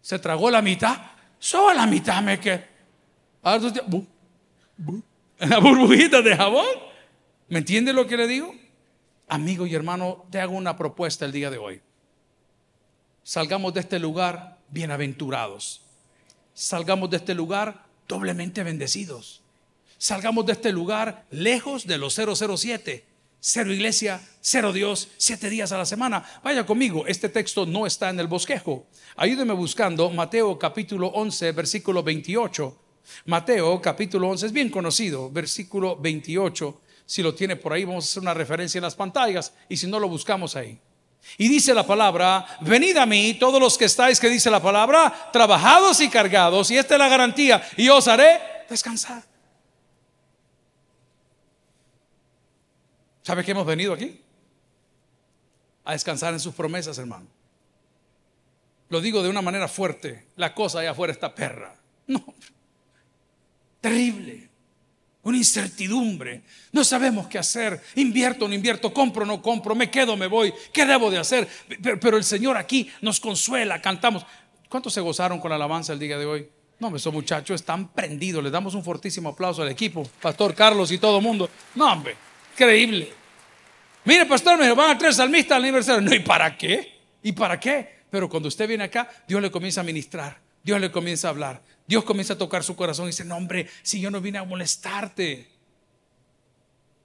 [0.00, 0.96] Se tragó la mitad.
[1.38, 2.64] Solo la mitad me que.
[5.40, 6.64] La burbujita de jabón.
[7.48, 8.54] ¿Me entiende lo que le digo?
[9.28, 11.82] Amigo y hermano, te hago una propuesta el día de hoy.
[13.24, 15.80] Salgamos de este lugar bienaventurados.
[16.52, 19.40] Salgamos de este lugar doblemente bendecidos.
[19.96, 23.06] Salgamos de este lugar lejos de los 007.
[23.40, 26.24] Cero iglesia, cero Dios, siete días a la semana.
[26.42, 28.86] Vaya conmigo, este texto no está en el bosquejo.
[29.16, 32.78] Ayúdeme buscando Mateo capítulo 11, versículo 28.
[33.24, 38.08] Mateo capítulo 11 es bien conocido, versículo 28 si lo tiene por ahí, vamos a
[38.08, 40.78] hacer una referencia en las pantallas y si no, lo buscamos ahí.
[41.38, 45.30] Y dice la palabra, venid a mí todos los que estáis, que dice la palabra,
[45.32, 49.22] trabajados y cargados, y esta es la garantía, y os haré descansar.
[53.22, 54.20] ¿Sabe que hemos venido aquí?
[55.84, 57.26] A descansar en sus promesas, hermano.
[58.90, 61.74] Lo digo de una manera fuerte, la cosa allá afuera está perra.
[62.06, 62.22] No,
[63.80, 64.53] terrible
[65.24, 66.42] una incertidumbre.
[66.72, 67.82] No sabemos qué hacer.
[67.96, 70.52] Invierto no invierto, compro no compro, me quedo, me voy.
[70.72, 71.48] ¿Qué debo de hacer?
[71.82, 74.24] Pero, el Señor aquí nos consuela, cantamos.
[74.68, 76.48] ¿Cuántos se gozaron con la alabanza el día de hoy?
[76.78, 78.42] No, esos muchachos están prendidos.
[78.42, 81.48] Les damos un fortísimo aplauso al equipo, Pastor Carlos y todo mundo.
[81.74, 82.16] No, hombre,
[82.52, 83.12] increíble.
[84.04, 86.02] Mire, pastor, me van a traer salmistas al aniversario.
[86.02, 87.00] No, ¿y para qué?
[87.22, 87.94] ¿Y para qué?
[88.10, 91.62] Pero cuando usted viene acá, Dios le comienza a ministrar, Dios le comienza a hablar.
[91.86, 94.44] Dios comienza a tocar su corazón y dice, no hombre, si yo no vine a
[94.44, 95.48] molestarte.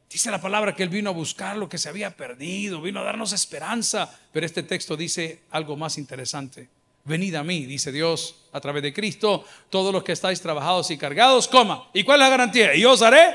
[0.10, 3.04] Dice la palabra que Él vino a buscar lo que se había perdido, vino a
[3.04, 4.18] darnos esperanza.
[4.32, 6.70] Pero este texto dice algo más interesante.
[7.04, 10.98] Venid a mí, dice Dios, a través de Cristo, todos los que estáis trabajados y
[10.98, 11.90] cargados, coma.
[11.94, 12.74] ¿Y cuál es la garantía?
[12.74, 13.34] Y yo os haré.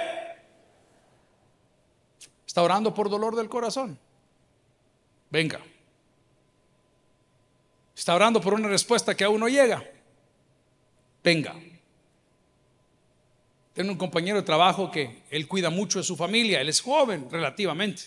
[2.46, 3.98] Está orando por dolor del corazón.
[5.30, 5.60] Venga.
[7.94, 9.84] Está orando por una respuesta que aún no llega
[11.24, 11.56] venga.
[13.72, 17.28] Tengo un compañero de trabajo que él cuida mucho de su familia, él es joven
[17.28, 18.02] relativamente.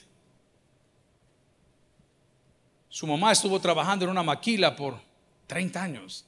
[2.87, 4.99] Su mamá estuvo trabajando en una maquila por
[5.47, 6.25] 30 años.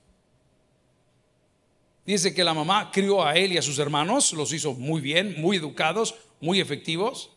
[2.06, 5.36] Dice que la mamá crió a él y a sus hermanos, los hizo muy bien,
[5.40, 7.30] muy educados, muy efectivos.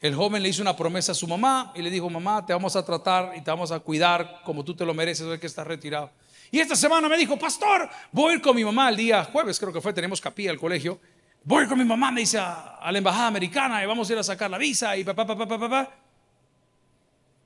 [0.00, 2.76] El joven le hizo una promesa a su mamá y le dijo, mamá, te vamos
[2.76, 5.66] a tratar y te vamos a cuidar como tú te lo mereces, hoy que estás
[5.66, 6.10] retirado.
[6.50, 9.58] Y esta semana me dijo, pastor, voy a ir con mi mamá el día jueves,
[9.58, 11.00] creo que fue, tenemos capilla al colegio.
[11.42, 14.22] Voy con mi mamá, me dice, a, la embajada americana y vamos a ir a
[14.22, 15.94] sacar la visa y papá, papá, papá, papá.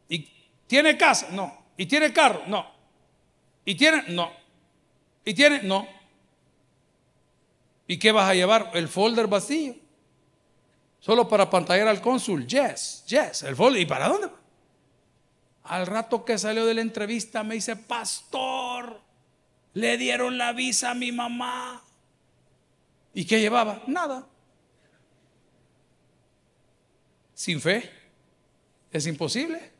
[0.08, 0.26] ¿Y
[0.66, 1.28] tiene casa?
[1.32, 1.66] No.
[1.76, 2.42] ¿Y tiene carro?
[2.46, 2.66] No.
[3.64, 4.04] ¿Y tiene?
[4.08, 4.30] No.
[5.24, 5.62] ¿Y tiene?
[5.62, 5.86] No.
[7.86, 8.70] ¿Y qué vas a llevar?
[8.74, 9.74] El folder vacío.
[10.98, 12.46] Solo para pantallar al cónsul.
[12.46, 13.42] Yes, yes.
[13.42, 13.82] El folder.
[13.82, 14.28] ¿Y para dónde?
[15.64, 19.00] Al rato que salió de la entrevista me dice, pastor,
[19.74, 21.82] le dieron la visa a mi mamá.
[23.14, 23.82] ¿Y qué llevaba?
[23.86, 24.26] Nada.
[27.34, 27.90] Sin fe
[28.90, 29.72] es imposible.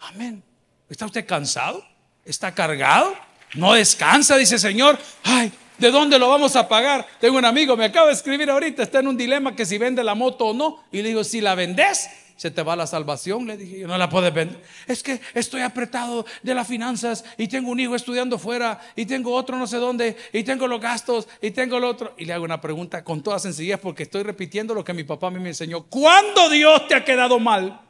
[0.00, 0.42] Amén.
[0.88, 1.84] ¿Está usted cansado?
[2.24, 3.14] ¿Está cargado?
[3.54, 4.98] No descansa, dice Señor.
[5.24, 7.06] Ay, ¿de dónde lo vamos a pagar?
[7.20, 10.04] Tengo un amigo, me acaba de escribir ahorita, está en un dilema que si vende
[10.04, 10.84] la moto o no.
[10.92, 14.08] Y le digo, si la vendes, se te va la salvación, le dije, no la
[14.08, 14.62] puedes vender.
[14.86, 19.34] Es que estoy apretado de las finanzas y tengo un hijo estudiando fuera y tengo
[19.34, 22.14] otro no sé dónde y tengo los gastos y tengo el otro.
[22.16, 25.26] Y le hago una pregunta con toda sencillez porque estoy repitiendo lo que mi papá
[25.26, 25.82] a mí me enseñó.
[25.82, 27.80] ¿Cuándo Dios te ha quedado mal?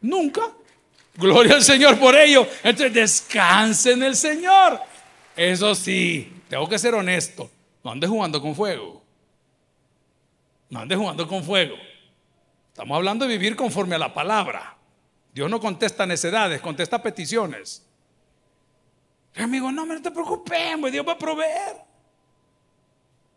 [0.00, 0.40] Nunca.
[1.16, 2.48] Gloria al Señor por ello.
[2.62, 4.80] Entonces descanse en el Señor.
[5.36, 7.50] Eso sí, tengo que ser honesto.
[7.82, 9.02] No andes jugando con fuego.
[10.70, 11.76] No andes jugando con fuego.
[12.68, 14.76] Estamos hablando de vivir conforme a la palabra.
[15.32, 17.84] Dios no contesta necedades, contesta peticiones.
[19.36, 21.76] amigo, no, no te preocupes, Dios va a proveer.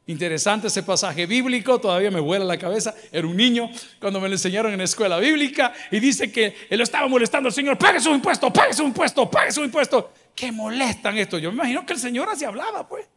[0.06, 2.96] Interesante ese pasaje bíblico, todavía me vuela la cabeza.
[3.12, 6.80] Era un niño cuando me lo enseñaron en la escuela bíblica y dice que él
[6.80, 10.14] estaba molestando al Señor: pague su impuesto, pague su impuesto, pague su impuesto.
[10.38, 11.40] ¿Qué molestan esto?
[11.40, 13.08] Yo me imagino que el Señor así hablaba, pues.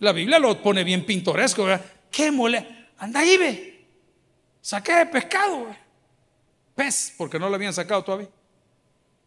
[0.00, 1.82] La Biblia lo pone bien pintoresco, ¿verdad?
[2.10, 2.68] ¿Qué molesta?
[2.98, 3.86] Anda ahí, ve.
[4.60, 5.74] Saqué pescado,
[6.74, 8.28] Pez, porque no lo habían sacado todavía.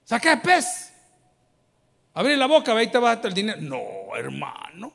[0.03, 0.93] Saqué pez.
[2.13, 3.61] Abrí la boca, ve, ahí te va el dinero.
[3.61, 4.93] No, hermano.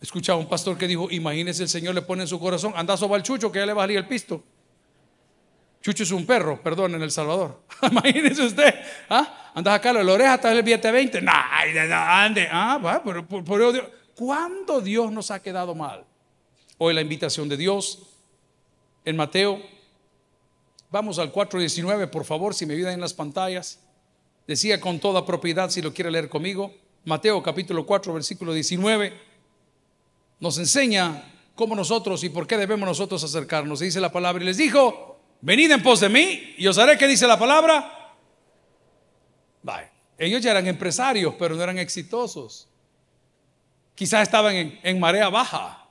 [0.00, 3.16] Escuchaba un pastor que dijo, imagínese el Señor le pone en su corazón, anda soba
[3.16, 4.42] al chucho que ya le va a salir el pisto.
[5.82, 7.60] Chucho es un perro, perdón, en El Salvador.
[7.82, 8.74] imagínese usted,
[9.10, 9.43] ¿ah?
[9.54, 11.22] Anda a la oreja, está el billete 20.
[11.22, 12.48] Nah, ande.
[12.50, 16.04] Ah, va, pero por, por, ¿cuándo Dios nos ha quedado mal?
[16.76, 18.02] Hoy la invitación de Dios
[19.04, 19.62] en Mateo.
[20.90, 23.80] Vamos al 4.19, por favor, si me ayudan en las pantallas.
[24.46, 26.74] Decía con toda propiedad, si lo quiere leer conmigo.
[27.04, 29.34] Mateo capítulo 4, versículo 19
[30.44, 33.80] nos enseña cómo nosotros y por qué debemos nosotros acercarnos.
[33.80, 37.06] Dice la palabra y les dijo, venid en pos de mí y os haré que
[37.06, 38.03] dice la palabra.
[40.18, 42.68] Ellos ya eran empresarios, pero no eran exitosos.
[43.94, 45.88] Quizás estaban en, marea baja.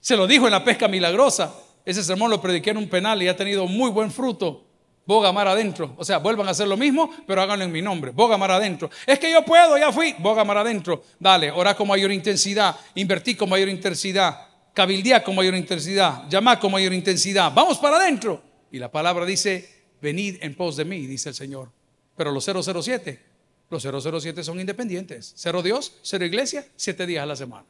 [0.00, 1.54] Se lo dijo en la pesca milagrosa.
[1.84, 4.64] Ese sermón lo prediqué en un penal y ha tenido muy buen fruto.
[5.06, 5.94] Boga mar adentro.
[5.96, 8.10] O sea, vuelvan a hacer lo mismo, pero háganlo en mi nombre.
[8.10, 8.90] Boga mar adentro.
[9.06, 10.14] Es que yo puedo, ya fui.
[10.18, 11.02] Boga mar adentro.
[11.18, 12.76] Dale, ora con mayor intensidad.
[12.94, 14.48] Invertí con mayor intensidad.
[14.74, 16.28] Cabildía con mayor intensidad.
[16.28, 17.50] Llamá con mayor intensidad.
[17.54, 18.42] Vamos para adentro.
[18.70, 21.77] Y la palabra dice, venid en pos de mí, dice el Señor.
[22.18, 23.22] Pero los 007,
[23.70, 25.34] los 007 son independientes.
[25.36, 27.64] Cero Dios, cero iglesia, siete días a la semana.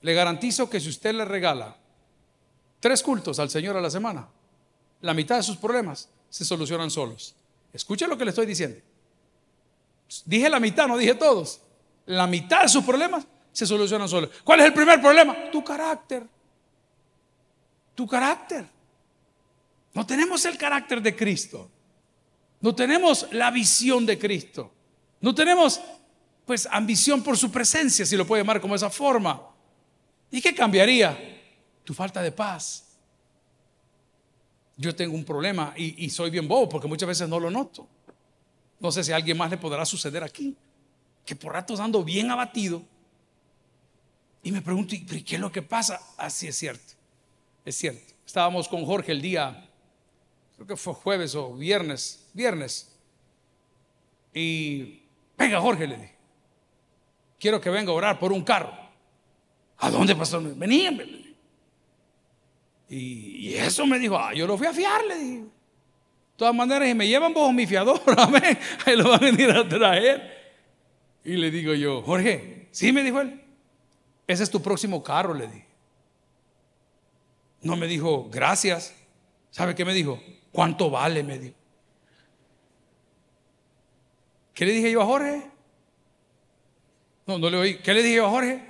[0.00, 1.76] Le garantizo que si usted le regala
[2.80, 4.26] tres cultos al Señor a la semana,
[5.02, 7.34] la mitad de sus problemas se solucionan solos.
[7.74, 8.80] Escuche lo que le estoy diciendo.
[10.24, 11.60] Dije la mitad, no dije todos.
[12.06, 14.30] La mitad de sus problemas se solucionan solos.
[14.42, 15.50] ¿Cuál es el primer problema?
[15.52, 16.26] Tu carácter.
[17.94, 18.66] Tu carácter.
[19.92, 21.70] No tenemos el carácter de Cristo.
[22.60, 24.72] No tenemos la visión de Cristo.
[25.20, 25.80] No tenemos,
[26.46, 29.42] pues, ambición por su presencia, si lo puede llamar como esa forma.
[30.30, 31.18] ¿Y qué cambiaría?
[31.84, 32.90] Tu falta de paz
[34.80, 37.86] yo tengo un problema y, soy bien bobo porque muchas veces no lo noto.
[38.78, 40.56] No sé si a alguien más le podrá suceder aquí,
[41.26, 42.82] que por ratos ando bien abatido
[44.42, 46.00] y me pregunto, ¿y qué es lo que pasa?
[46.16, 46.94] Así es cierto,
[47.62, 48.14] es cierto.
[48.24, 49.68] Estábamos con Jorge el día,
[50.60, 52.94] creo que fue jueves o viernes, viernes,
[54.34, 55.00] y
[55.38, 56.14] venga Jorge, le dije,
[57.38, 58.70] quiero que venga a orar por un carro.
[59.78, 60.38] ¿A dónde pasó?
[60.42, 60.92] Venía,
[62.90, 65.38] y, eso me dijo, ah, yo lo fui a fiar, le dije.
[65.38, 65.48] De
[66.36, 69.66] todas maneras, y me llevan bajo mi fiador, amén, ahí lo van a venir a
[69.66, 70.52] traer.
[71.24, 73.40] Y le digo yo, Jorge, sí, me dijo él,
[74.26, 75.66] ese es tu próximo carro, le dije.
[77.62, 78.94] No me dijo, gracias.
[79.50, 80.20] ¿Sabe qué me dijo?
[80.52, 81.22] ¿Cuánto vale?
[81.22, 81.54] Me dijo.
[84.54, 85.50] ¿Qué le dije yo a Jorge?
[87.26, 87.78] No, no le oí.
[87.78, 88.62] ¿Qué le dije yo a Jorge?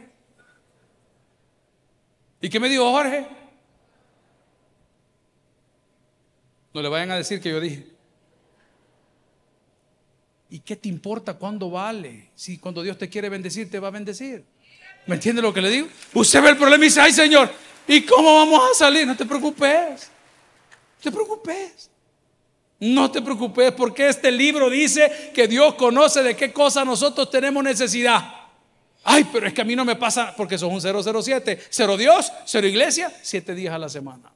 [2.40, 3.26] ¿Y qué me dijo Jorge?
[6.72, 7.86] No le vayan a decir que yo dije.
[10.48, 12.30] ¿Y qué te importa cuándo vale?
[12.34, 14.44] Si cuando Dios te quiere bendecir, te va a bendecir.
[15.06, 15.88] ¿Me entiende lo que le digo?
[16.14, 17.50] Usted ve el problema y dice, ay Señor,
[17.86, 19.06] ¿y cómo vamos a salir?
[19.06, 20.10] No te preocupes.
[21.00, 21.90] No te preocupes.
[22.80, 27.64] No te preocupes porque este libro dice que Dios conoce de qué cosa nosotros tenemos
[27.64, 28.34] necesidad.
[29.02, 31.58] Ay, pero es que a mí no me pasa porque son un 007.
[31.70, 34.30] Cero Dios, cero iglesia, siete días a la semana.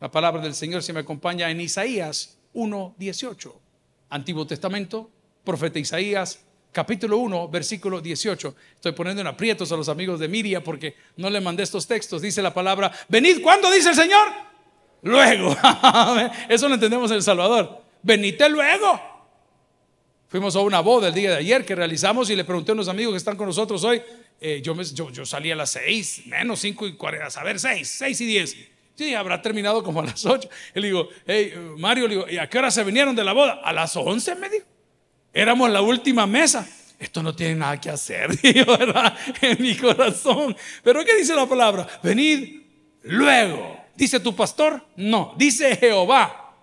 [0.00, 3.52] La palabra del Señor se me acompaña en Isaías 1.18.
[4.10, 5.10] Antiguo Testamento,
[5.44, 6.40] profeta Isaías,
[6.72, 8.54] capítulo 1, versículo 18.
[8.74, 12.22] Estoy poniendo en aprietos a los amigos de Miria porque no le mandé estos textos.
[12.22, 14.47] Dice la palabra, venid, ¿cuándo dice el Señor?
[15.02, 15.56] Luego.
[16.48, 17.82] Eso lo entendemos en El Salvador.
[18.02, 19.00] Venite luego.
[20.28, 22.88] Fuimos a una boda el día de ayer que realizamos y le pregunté a unos
[22.88, 24.02] amigos que están con nosotros hoy.
[24.40, 24.74] Eh, yo,
[25.24, 28.56] salí a las 6, menos 5 y 40, a saber, 6, 6 y 10.
[28.94, 30.48] Sí, habrá terminado como a las 8.
[30.74, 33.32] Y le digo, hey, Mario, le digo, ¿y a qué hora se vinieron de la
[33.32, 33.60] boda?
[33.64, 34.66] A las 11, me dijo.
[35.32, 36.68] Éramos la última mesa.
[36.98, 39.16] Esto no tiene nada que hacer, digo, ¿verdad?
[39.40, 40.56] En mi corazón.
[40.82, 41.86] Pero ¿qué dice la palabra?
[42.02, 42.62] Venid
[43.02, 43.77] luego.
[43.98, 44.80] ¿Dice tu pastor?
[44.94, 46.54] No, dice Jehová.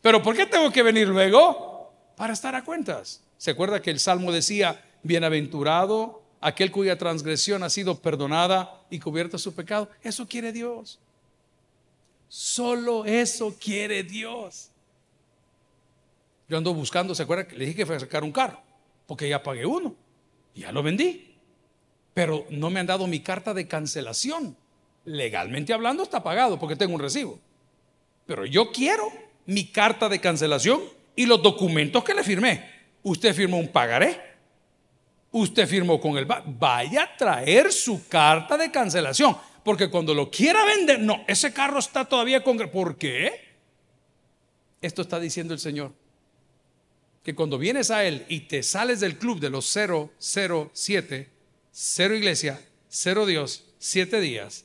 [0.00, 1.92] ¿Pero por qué tengo que venir luego?
[2.16, 3.22] Para estar a cuentas.
[3.36, 9.36] ¿Se acuerda que el Salmo decía, bienaventurado aquel cuya transgresión ha sido perdonada y cubierta
[9.36, 9.90] su pecado?
[10.02, 10.98] Eso quiere Dios.
[12.28, 14.70] Solo eso quiere Dios.
[16.48, 18.58] Yo ando buscando, ¿se acuerda le dije que fue a sacar un carro?
[19.06, 19.94] Porque ya pagué uno,
[20.54, 21.36] ya lo vendí.
[22.14, 24.56] Pero no me han dado mi carta de cancelación.
[25.04, 27.38] Legalmente hablando está pagado porque tengo un recibo.
[28.26, 29.10] Pero yo quiero
[29.46, 30.80] mi carta de cancelación
[31.16, 32.64] y los documentos que le firmé.
[33.02, 34.20] Usted firmó un pagaré.
[35.32, 39.36] Usted firmó con el vaya a traer su carta de cancelación.
[39.64, 42.58] Porque cuando lo quiera vender, no, ese carro está todavía con...
[42.70, 43.50] ¿Por qué?
[44.80, 45.92] Esto está diciendo el Señor.
[47.22, 51.28] Que cuando vienes a Él y te sales del club de los 007,
[51.70, 54.64] cero iglesia, cero Dios, siete días,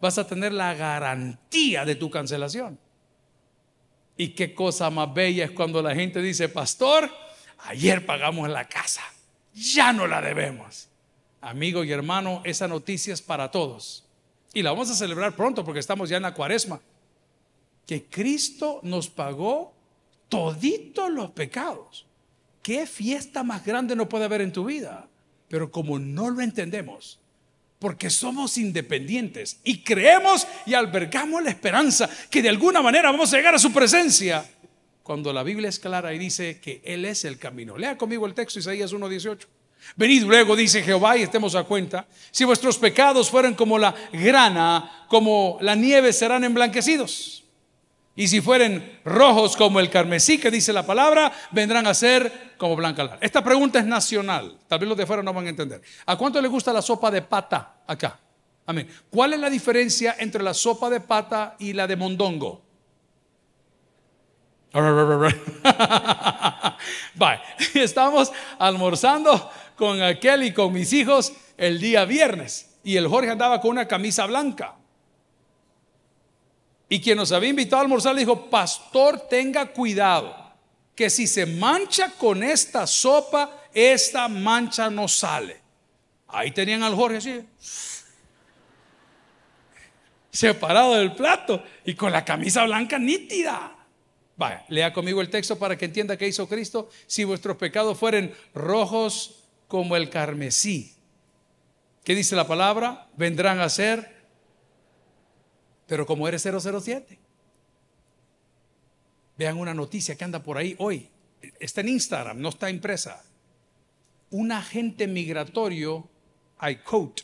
[0.00, 2.78] vas a tener la garantía de tu cancelación.
[4.16, 7.10] Y qué cosa más bella es cuando la gente dice, pastor,
[7.58, 9.02] ayer pagamos la casa,
[9.54, 10.88] ya no la debemos.
[11.40, 14.04] Amigo y hermano, esa noticia es para todos.
[14.52, 16.80] Y la vamos a celebrar pronto porque estamos ya en la cuaresma.
[17.86, 19.72] Que Cristo nos pagó
[20.28, 22.06] toditos los pecados.
[22.62, 25.08] ¿Qué fiesta más grande no puede haber en tu vida?
[25.48, 27.20] Pero como no lo entendemos,
[27.78, 33.36] porque somos independientes y creemos y albergamos la esperanza que de alguna manera vamos a
[33.36, 34.44] llegar a su presencia,
[35.02, 37.78] cuando la Biblia es clara y dice que Él es el camino.
[37.78, 39.46] Lea conmigo el texto Isaías 1.18.
[39.96, 45.06] Venid luego, dice Jehová, y estemos a cuenta, si vuestros pecados fueran como la grana,
[45.08, 47.44] como la nieve serán emblanquecidos.
[48.18, 52.74] Y si fueren rojos como el carmesí, que dice la palabra, vendrán a ser como
[52.74, 53.18] blanca lana.
[53.20, 54.58] Esta pregunta es nacional.
[54.66, 55.80] Tal vez los de fuera no van a entender.
[56.04, 58.18] ¿A cuánto le gusta la sopa de pata acá?
[58.66, 58.88] Amén.
[59.08, 62.60] ¿Cuál es la diferencia entre la sopa de pata y la de mondongo?
[67.14, 67.38] Bye.
[67.80, 72.80] Estamos almorzando con aquel y con mis hijos el día viernes.
[72.82, 74.74] Y el Jorge andaba con una camisa blanca.
[76.88, 80.34] Y quien nos había invitado a almorzar le dijo, pastor, tenga cuidado,
[80.94, 85.60] que si se mancha con esta sopa, esta mancha no sale.
[86.28, 87.40] Ahí tenían al Jorge así,
[90.30, 93.74] separado del plato y con la camisa blanca nítida.
[94.36, 96.88] Vaya, lea conmigo el texto para que entienda qué hizo Cristo.
[97.06, 100.94] Si vuestros pecados fueren rojos como el carmesí,
[102.04, 103.08] ¿qué dice la palabra?
[103.16, 104.17] Vendrán a ser
[105.88, 107.18] pero como eres 007,
[109.38, 111.08] vean una noticia que anda por ahí hoy.
[111.58, 113.24] Está en Instagram, no está impresa.
[114.30, 116.06] Un agente migratorio,
[116.60, 117.22] ICOTE,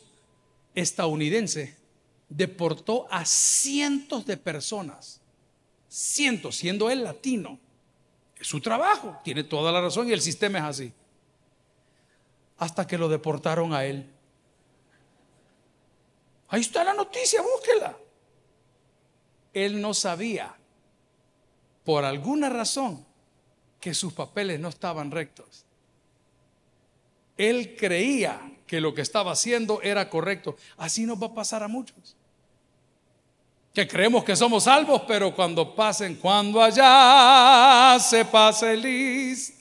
[0.75, 1.77] estadounidense,
[2.31, 5.21] deportó a cientos de personas.
[5.87, 7.61] Cientos, siendo él latino.
[8.35, 10.93] Es su trabajo, tiene toda la razón y el sistema es así.
[12.57, 14.11] Hasta que lo deportaron a él.
[16.49, 17.99] Ahí está la noticia, búsquela
[19.55, 20.55] él no sabía,
[21.85, 23.07] por alguna razón,
[23.81, 25.65] que sus papeles no estaban rectos.
[27.37, 30.57] Él creía que lo que estaba haciendo era correcto.
[30.77, 32.17] Así nos va a pasar a muchos.
[33.73, 39.55] Que creemos que somos salvos, pero cuando pasen, cuando allá se pase lista,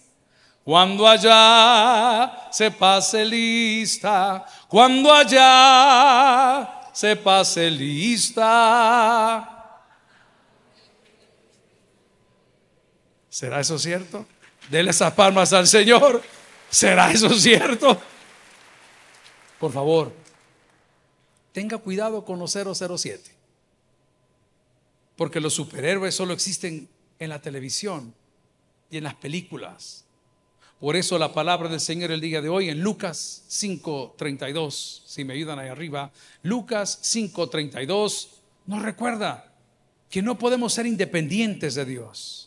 [0.64, 9.53] cuando allá se pase lista, cuando allá se pase lista
[13.34, 14.28] ¿Será eso cierto?
[14.70, 16.22] Dele esas palmas al Señor.
[16.70, 18.00] ¿Será eso cierto?
[19.60, 20.14] Por favor,
[21.52, 23.32] tenga cuidado con los 007.
[25.16, 28.14] Porque los superhéroes solo existen en la televisión
[28.92, 30.06] y en las películas.
[30.80, 35.34] Por eso la palabra del Señor el día de hoy en Lucas 5:32, si me
[35.34, 36.12] ayudan ahí arriba,
[36.44, 38.28] Lucas 5:32
[38.68, 39.52] nos recuerda
[40.12, 42.43] que no podemos ser independientes de Dios.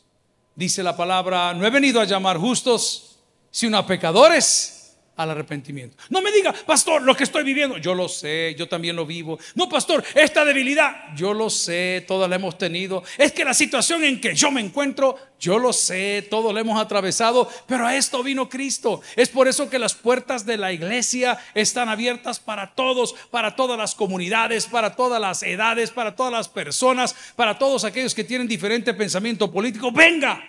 [0.57, 3.19] Dice la palabra, no he venido a llamar justos,
[3.51, 4.76] sino a pecadores
[5.17, 5.97] al arrepentimiento.
[6.11, 9.39] No me diga, pastor, lo que estoy viviendo, yo lo sé, yo también lo vivo.
[9.55, 13.03] No, pastor, esta debilidad, yo lo sé, todos la hemos tenido.
[13.17, 16.79] Es que la situación en que yo me encuentro, yo lo sé, todos la hemos
[16.79, 19.01] atravesado, pero a esto vino Cristo.
[19.17, 23.79] Es por eso que las puertas de la iglesia están abiertas para todos, para todas
[23.79, 28.47] las comunidades, para todas las edades, para todas las personas, para todos aquellos que tienen
[28.47, 29.91] diferente pensamiento político.
[29.91, 30.47] Venga,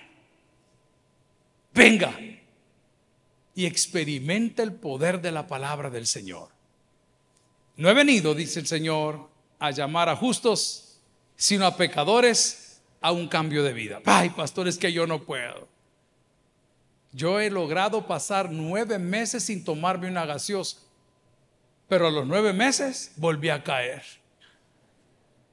[1.74, 2.14] venga
[3.58, 6.50] y experimenta el poder de la palabra del Señor.
[7.76, 11.00] No he venido, dice el Señor, a llamar a justos,
[11.36, 14.00] sino a pecadores a un cambio de vida.
[14.06, 15.68] Ay, pastor, es que yo no puedo.
[17.12, 20.78] Yo he logrado pasar nueve meses sin tomarme una gaseosa,
[21.90, 24.04] pero a los nueve meses volví a caer.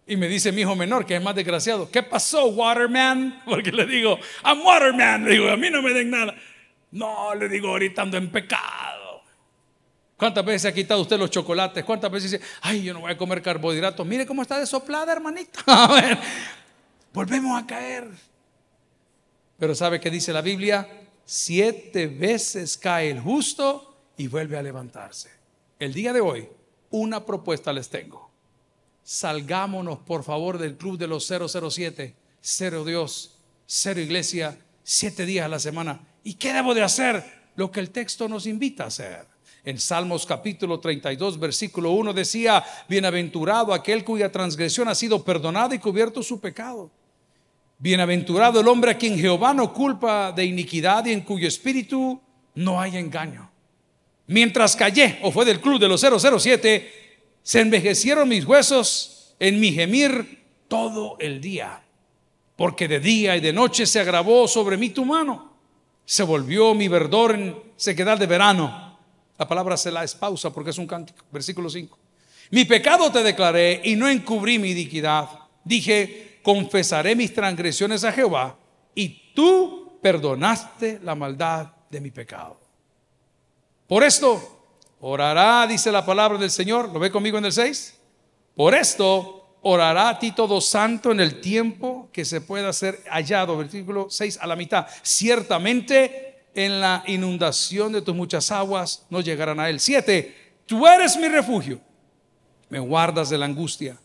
[0.07, 3.45] Y me dice mi hijo menor, que es más desgraciado, ¿qué pasó, Waterman?
[3.47, 6.35] Porque le digo, I'm Waterman, le digo, a mí no me den nada.
[6.95, 9.23] No, le digo, ahorita ando en pecado.
[10.17, 11.85] ¿Cuántas veces ha quitado usted los chocolates?
[11.85, 14.07] ¿Cuántas veces dice, ay, yo no voy a comer carbohidratos?
[14.07, 15.61] Mire cómo está desoplada, hermanita.
[15.67, 16.19] A ver,
[17.13, 18.09] volvemos a caer.
[19.59, 20.89] Pero ¿sabe qué dice la Biblia?
[21.25, 25.31] Siete veces cae el justo y vuelve a levantarse.
[25.81, 26.49] El día de hoy,
[26.91, 28.31] una propuesta les tengo.
[29.03, 35.49] Salgámonos, por favor, del club de los 007, cero Dios, cero iglesia, siete días a
[35.49, 37.23] la semana ¿Y qué debo de hacer?
[37.55, 39.27] Lo que el texto nos invita a hacer.
[39.63, 45.79] En Salmos capítulo 32, versículo 1 decía, bienaventurado aquel cuya transgresión ha sido perdonada y
[45.79, 46.91] cubierto su pecado.
[47.79, 52.21] Bienaventurado el hombre a quien Jehová no culpa de iniquidad y en cuyo espíritu
[52.55, 53.51] no hay engaño.
[54.27, 56.91] Mientras callé, o fue del club de los 007,
[57.43, 61.83] se envejecieron mis huesos en mi gemir todo el día,
[62.57, 65.54] porque de día y de noche se agravó sobre mí tu mano
[66.05, 68.99] se volvió mi verdor en sequedad de verano.
[69.39, 71.25] La palabra se la espausa porque es un cántico.
[71.31, 71.99] Versículo 5.
[72.51, 75.29] Mi pecado te declaré y no encubrí mi iniquidad.
[75.65, 78.57] Dije, confesaré mis transgresiones a Jehová
[78.95, 82.61] y tú perdonaste la maldad de mi pecado.
[83.87, 84.67] Por esto
[85.01, 86.91] orará, dice la palabra del Señor.
[86.93, 87.99] ¿Lo ve conmigo en el 6?
[88.55, 93.57] Por esto orará a ti todo santo en el tiempo que se pueda ser hallado.
[93.57, 94.87] Versículo 6 a la mitad.
[95.03, 99.81] Ciertamente en la inundación de tus muchas aguas no llegarán a él.
[99.81, 100.35] 7.
[100.67, 101.81] Tú eres mi refugio.
[102.69, 103.99] Me guardas de la angustia.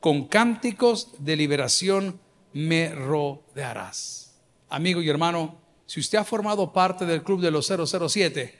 [0.00, 2.20] Con cánticos de liberación
[2.52, 4.34] me rodearás.
[4.68, 8.54] Amigo y hermano, si usted ha formado parte del club de los 007,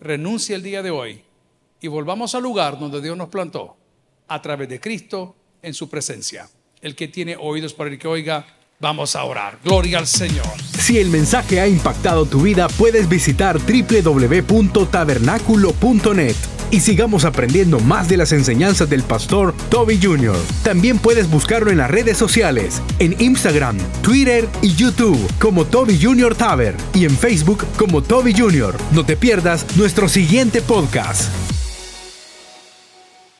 [0.00, 1.22] renuncie el día de hoy
[1.80, 3.76] y volvamos al lugar donde Dios nos plantó
[4.26, 6.48] a través de Cristo en su presencia.
[6.80, 8.46] El que tiene oídos para el que oiga,
[8.78, 9.58] vamos a orar.
[9.64, 10.46] Gloria al Señor.
[10.78, 16.36] Si el mensaje ha impactado tu vida, puedes visitar www.tabernaculo.net
[16.70, 20.36] y sigamos aprendiendo más de las enseñanzas del pastor Toby Jr.
[20.62, 26.34] También puedes buscarlo en las redes sociales, en Instagram, Twitter y YouTube como Toby Jr.
[26.34, 28.76] Taber y en Facebook como Toby Jr.
[28.92, 31.53] No te pierdas nuestro siguiente podcast.